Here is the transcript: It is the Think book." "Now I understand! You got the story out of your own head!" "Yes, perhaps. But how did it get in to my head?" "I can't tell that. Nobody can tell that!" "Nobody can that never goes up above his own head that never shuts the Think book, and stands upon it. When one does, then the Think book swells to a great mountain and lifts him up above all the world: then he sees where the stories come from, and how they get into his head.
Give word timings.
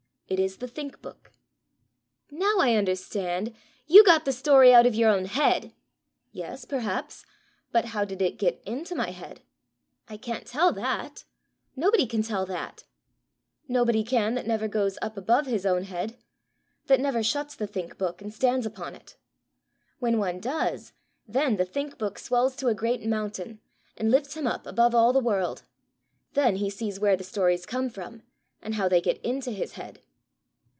It 0.31 0.39
is 0.39 0.59
the 0.59 0.67
Think 0.69 1.01
book." 1.01 1.33
"Now 2.31 2.55
I 2.59 2.75
understand! 2.75 3.53
You 3.85 4.01
got 4.01 4.23
the 4.23 4.31
story 4.31 4.73
out 4.73 4.85
of 4.85 4.95
your 4.95 5.09
own 5.09 5.25
head!" 5.25 5.73
"Yes, 6.31 6.63
perhaps. 6.63 7.25
But 7.73 7.87
how 7.87 8.05
did 8.05 8.21
it 8.21 8.37
get 8.39 8.63
in 8.65 8.85
to 8.85 8.95
my 8.95 9.09
head?" 9.11 9.41
"I 10.07 10.15
can't 10.15 10.45
tell 10.47 10.71
that. 10.71 11.25
Nobody 11.75 12.05
can 12.07 12.21
tell 12.23 12.45
that!" 12.45 12.85
"Nobody 13.67 14.05
can 14.05 14.35
that 14.35 14.47
never 14.47 14.69
goes 14.69 14.97
up 15.01 15.17
above 15.17 15.47
his 15.47 15.65
own 15.65 15.83
head 15.83 16.15
that 16.85 17.01
never 17.01 17.21
shuts 17.23 17.53
the 17.53 17.67
Think 17.67 17.97
book, 17.97 18.21
and 18.21 18.33
stands 18.33 18.65
upon 18.65 18.95
it. 18.95 19.17
When 19.99 20.17
one 20.17 20.39
does, 20.39 20.93
then 21.27 21.57
the 21.57 21.65
Think 21.65 21.97
book 21.97 22.17
swells 22.17 22.55
to 22.55 22.69
a 22.69 22.73
great 22.73 23.05
mountain 23.05 23.59
and 23.97 24.09
lifts 24.09 24.35
him 24.35 24.47
up 24.47 24.65
above 24.65 24.95
all 24.95 25.11
the 25.11 25.19
world: 25.19 25.63
then 26.35 26.55
he 26.55 26.69
sees 26.69 27.01
where 27.01 27.17
the 27.17 27.25
stories 27.25 27.65
come 27.65 27.89
from, 27.89 28.23
and 28.61 28.75
how 28.75 28.87
they 28.87 29.01
get 29.01 29.17
into 29.25 29.51
his 29.51 29.73
head. 29.73 29.99